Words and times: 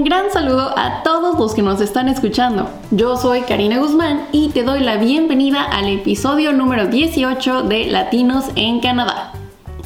gran 0.00 0.30
saludo 0.32 0.72
a 0.76 1.02
todos 1.02 1.38
los 1.38 1.54
que 1.54 1.62
nos 1.62 1.80
están 1.80 2.08
escuchando. 2.08 2.68
Yo 2.90 3.16
soy 3.18 3.42
Karina 3.42 3.78
Guzmán 3.78 4.26
y 4.32 4.48
te 4.48 4.62
doy 4.62 4.80
la 4.80 4.96
bienvenida 4.96 5.62
al 5.62 5.86
episodio 5.88 6.52
número 6.52 6.86
18 6.86 7.64
de 7.64 7.86
Latinos 7.86 8.46
en 8.56 8.80
Canadá. 8.80 9.32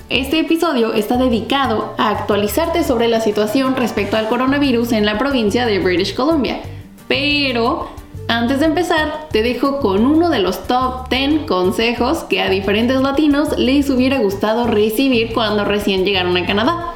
Este 0.08 0.38
episodio 0.38 0.94
está 0.94 1.16
dedicado 1.16 1.92
a 1.98 2.10
actualizarte 2.10 2.84
sobre 2.84 3.08
la 3.08 3.20
situación 3.20 3.74
respecto 3.74 4.16
al 4.16 4.28
coronavirus 4.28 4.92
en 4.92 5.04
la 5.04 5.18
provincia 5.18 5.66
de 5.66 5.80
British 5.80 6.14
Columbia. 6.14 6.60
Pero 7.08 7.88
antes 8.28 8.60
de 8.60 8.66
empezar, 8.66 9.26
te 9.32 9.42
dejo 9.42 9.80
con 9.80 10.06
uno 10.06 10.30
de 10.30 10.38
los 10.38 10.68
top 10.68 11.08
10 11.10 11.46
consejos 11.46 12.18
que 12.24 12.40
a 12.40 12.48
diferentes 12.48 13.00
latinos 13.00 13.58
les 13.58 13.90
hubiera 13.90 14.18
gustado 14.18 14.68
recibir 14.68 15.34
cuando 15.34 15.64
recién 15.64 16.04
llegaron 16.04 16.36
a 16.36 16.46
Canadá. 16.46 16.92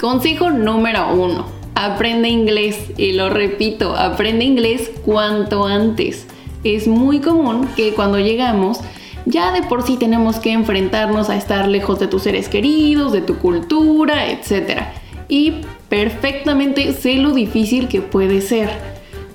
Consejo 0.00 0.50
número 0.50 1.12
1. 1.12 1.57
Aprende 1.80 2.28
inglés. 2.28 2.76
Y 2.96 3.12
lo 3.12 3.30
repito, 3.30 3.94
aprende 3.94 4.44
inglés 4.44 4.90
cuanto 5.04 5.64
antes. 5.64 6.26
Es 6.64 6.88
muy 6.88 7.20
común 7.20 7.68
que 7.76 7.94
cuando 7.94 8.18
llegamos 8.18 8.80
ya 9.26 9.52
de 9.52 9.62
por 9.62 9.84
sí 9.84 9.96
tenemos 9.96 10.40
que 10.40 10.50
enfrentarnos 10.50 11.30
a 11.30 11.36
estar 11.36 11.68
lejos 11.68 12.00
de 12.00 12.08
tus 12.08 12.22
seres 12.24 12.48
queridos, 12.48 13.12
de 13.12 13.20
tu 13.20 13.38
cultura, 13.38 14.28
etc. 14.28 14.86
Y 15.28 15.60
perfectamente 15.88 16.92
sé 16.94 17.14
lo 17.14 17.30
difícil 17.30 17.86
que 17.86 18.02
puede 18.02 18.40
ser. 18.40 18.70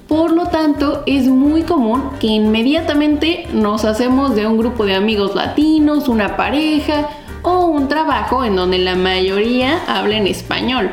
Por 0.10 0.34
lo 0.34 0.48
tanto, 0.48 1.04
es 1.06 1.28
muy 1.28 1.62
común 1.62 2.10
que 2.20 2.28
inmediatamente 2.28 3.48
nos 3.54 3.86
hacemos 3.86 4.36
de 4.36 4.48
un 4.48 4.58
grupo 4.58 4.86
de 4.86 4.96
amigos 4.96 5.34
latinos, 5.34 6.10
una 6.10 6.36
pareja 6.36 7.08
o 7.42 7.68
un 7.68 7.88
trabajo 7.88 8.44
en 8.44 8.58
donde 8.58 8.80
la 8.80 8.96
mayoría 8.96 9.82
hablen 9.88 10.28
español. 10.28 10.92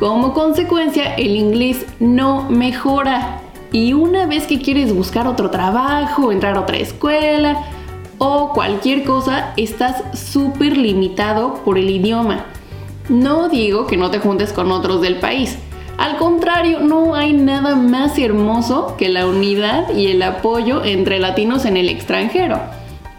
Como 0.00 0.32
consecuencia, 0.32 1.14
el 1.16 1.36
inglés 1.36 1.84
no 1.98 2.48
mejora. 2.48 3.42
Y 3.70 3.92
una 3.92 4.24
vez 4.24 4.46
que 4.46 4.58
quieres 4.58 4.94
buscar 4.94 5.26
otro 5.26 5.50
trabajo, 5.50 6.32
entrar 6.32 6.56
a 6.56 6.60
otra 6.60 6.78
escuela 6.78 7.66
o 8.16 8.54
cualquier 8.54 9.04
cosa, 9.04 9.52
estás 9.58 10.02
súper 10.18 10.78
limitado 10.78 11.56
por 11.66 11.76
el 11.76 11.90
idioma. 11.90 12.46
No 13.10 13.50
digo 13.50 13.86
que 13.86 13.98
no 13.98 14.10
te 14.10 14.20
juntes 14.20 14.54
con 14.54 14.72
otros 14.72 15.02
del 15.02 15.16
país, 15.16 15.58
al 15.98 16.16
contrario, 16.16 16.80
no 16.80 17.14
hay 17.14 17.34
nada 17.34 17.76
más 17.76 18.18
hermoso 18.18 18.94
que 18.96 19.10
la 19.10 19.26
unidad 19.26 19.94
y 19.94 20.06
el 20.06 20.22
apoyo 20.22 20.82
entre 20.82 21.18
latinos 21.18 21.66
en 21.66 21.76
el 21.76 21.90
extranjero. 21.90 22.58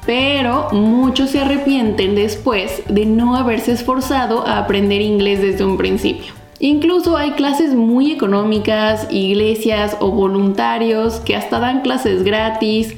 Pero 0.08 0.70
muchos 0.72 1.30
se 1.30 1.42
arrepienten 1.42 2.16
después 2.16 2.82
de 2.90 3.06
no 3.06 3.36
haberse 3.36 3.72
esforzado 3.72 4.48
a 4.48 4.58
aprender 4.58 5.02
inglés 5.02 5.44
desde 5.44 5.64
un 5.64 5.78
principio. 5.78 6.41
Incluso 6.64 7.18
hay 7.18 7.32
clases 7.32 7.74
muy 7.74 8.12
económicas, 8.12 9.08
iglesias 9.10 9.98
o 10.00 10.12
voluntarios 10.12 11.16
que 11.22 11.36
hasta 11.36 11.60
dan 11.60 11.82
clases 11.82 12.22
gratis. 12.22 12.94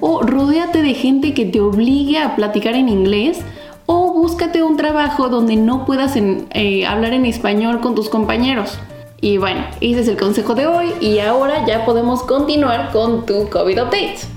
O 0.00 0.22
rodéate 0.22 0.80
de 0.82 0.94
gente 0.94 1.34
que 1.34 1.44
te 1.44 1.60
obligue 1.60 2.16
a 2.16 2.34
platicar 2.36 2.74
en 2.74 2.88
inglés. 2.88 3.42
O 3.84 4.14
búscate 4.14 4.62
un 4.62 4.78
trabajo 4.78 5.28
donde 5.28 5.56
no 5.56 5.84
puedas 5.84 6.14
eh, 6.16 6.86
hablar 6.86 7.12
en 7.12 7.26
español 7.26 7.80
con 7.82 7.94
tus 7.94 8.08
compañeros. 8.08 8.78
Y 9.20 9.36
bueno, 9.36 9.60
ese 9.82 10.00
es 10.00 10.08
el 10.08 10.16
consejo 10.16 10.54
de 10.54 10.66
hoy 10.66 10.94
y 11.00 11.18
ahora 11.18 11.66
ya 11.66 11.84
podemos 11.84 12.22
continuar 12.22 12.92
con 12.92 13.26
tu 13.26 13.50
COVID 13.50 13.82
Update. 13.82 14.31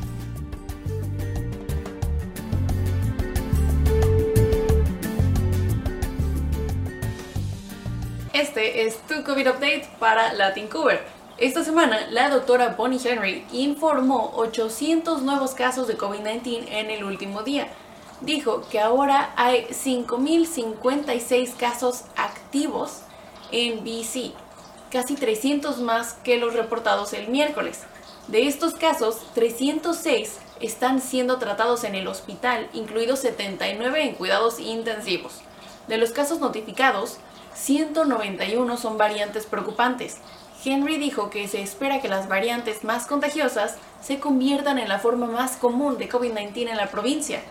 Este 8.36 8.86
es 8.86 8.98
tu 9.08 9.24
COVID 9.24 9.52
Update 9.52 9.88
para 9.98 10.34
Latin 10.34 10.68
Cover. 10.68 11.02
Esta 11.38 11.64
semana, 11.64 12.08
la 12.12 12.30
doctora 12.30 12.76
Bonnie 12.78 13.00
Henry 13.02 13.46
informó 13.54 14.34
800 14.36 15.22
nuevos 15.22 15.54
casos 15.54 15.88
de 15.88 15.98
COVID-19 15.98 16.66
en 16.68 16.92
el 16.92 17.06
último 17.06 17.44
día. 17.44 17.70
Dijo 18.20 18.68
que 18.70 18.82
ahora 18.82 19.32
hay 19.38 19.68
5.056 19.68 21.56
casos 21.56 22.04
activos 22.18 23.04
en 23.54 23.86
BC, 23.86 24.34
casi 24.92 25.16
300 25.16 25.80
más 25.80 26.16
que 26.16 26.38
los 26.38 26.56
reportados 26.56 27.14
el 27.14 27.30
miércoles. 27.30 27.84
De 28.28 28.50
estos 28.50 28.74
casos, 28.74 29.16
306 29.34 30.40
están 30.60 31.00
siendo 31.00 31.40
tratados 31.40 31.86
en 31.86 31.96
el 31.96 32.10
hospital, 32.10 32.68
incluidos 32.74 33.20
79 33.20 34.04
en 34.04 34.16
cuidados 34.16 34.60
intensivos. 34.60 35.36
De 35.88 35.98
los 35.98 36.12
casos 36.12 36.40
notificados, 36.40 37.20
191 37.56 38.78
son 38.78 38.98
variantes 38.98 39.46
preocupantes. 39.46 40.18
Henry 40.64 40.98
dijo 40.98 41.30
que 41.30 41.48
se 41.48 41.62
espera 41.62 42.02
que 42.02 42.08
las 42.08 42.28
variantes 42.28 42.84
más 42.84 43.08
contagiosas 43.08 43.78
se 44.02 44.20
conviertan 44.20 44.80
en 44.80 44.90
la 44.90 45.00
forma 45.00 45.28
más 45.28 45.58
común 45.58 45.98
de 45.98 46.10
COVID-19 46.10 46.70
en 46.70 46.78
la 46.78 46.92
provincia. 46.92 47.42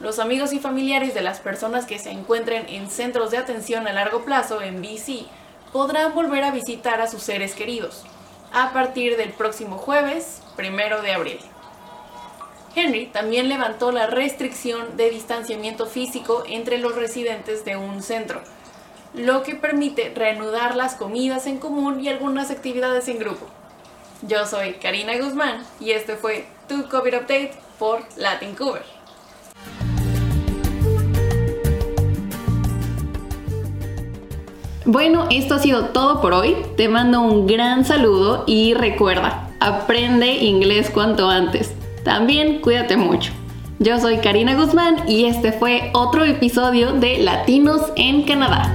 Los 0.01 0.17
amigos 0.17 0.51
y 0.51 0.57
familiares 0.59 1.13
de 1.13 1.21
las 1.21 1.39
personas 1.39 1.85
que 1.85 1.99
se 1.99 2.09
encuentren 2.09 2.67
en 2.69 2.89
centros 2.89 3.29
de 3.29 3.37
atención 3.37 3.87
a 3.87 3.93
largo 3.93 4.25
plazo 4.25 4.59
en 4.63 4.81
BC 4.81 5.27
podrán 5.71 6.15
volver 6.15 6.43
a 6.43 6.49
visitar 6.49 6.99
a 7.01 7.07
sus 7.07 7.21
seres 7.21 7.53
queridos 7.53 8.03
a 8.51 8.73
partir 8.73 9.15
del 9.15 9.29
próximo 9.29 9.77
jueves, 9.77 10.41
primero 10.55 11.03
de 11.03 11.11
abril. 11.11 11.39
Henry 12.75 13.05
también 13.07 13.47
levantó 13.47 13.91
la 13.91 14.07
restricción 14.07 14.97
de 14.97 15.11
distanciamiento 15.11 15.85
físico 15.85 16.45
entre 16.47 16.79
los 16.79 16.95
residentes 16.95 17.63
de 17.63 17.77
un 17.77 18.01
centro, 18.01 18.41
lo 19.13 19.43
que 19.43 19.53
permite 19.53 20.11
reanudar 20.15 20.75
las 20.75 20.95
comidas 20.95 21.45
en 21.45 21.59
común 21.59 22.03
y 22.03 22.09
algunas 22.09 22.49
actividades 22.49 23.07
en 23.07 23.19
grupo. 23.19 23.45
Yo 24.23 24.47
soy 24.47 24.73
Karina 24.73 25.15
Guzmán 25.17 25.63
y 25.79 25.91
este 25.91 26.15
fue 26.15 26.47
tu 26.67 26.89
COVID 26.89 27.17
Update 27.17 27.51
por 27.77 28.01
Latin 28.17 28.55
Cover. 28.55 29.00
Bueno, 34.85 35.27
esto 35.29 35.55
ha 35.55 35.59
sido 35.59 35.85
todo 35.85 36.21
por 36.21 36.33
hoy. 36.33 36.55
Te 36.75 36.89
mando 36.89 37.21
un 37.21 37.45
gran 37.45 37.85
saludo 37.85 38.45
y 38.47 38.73
recuerda, 38.73 39.49
aprende 39.59 40.37
inglés 40.37 40.89
cuanto 40.89 41.29
antes. 41.29 41.75
También 42.03 42.61
cuídate 42.61 42.97
mucho. 42.97 43.31
Yo 43.77 43.99
soy 43.99 44.17
Karina 44.17 44.55
Guzmán 44.55 45.07
y 45.07 45.25
este 45.25 45.51
fue 45.51 45.91
otro 45.93 46.25
episodio 46.25 46.93
de 46.93 47.19
Latinos 47.19 47.91
en 47.95 48.23
Canadá. 48.23 48.73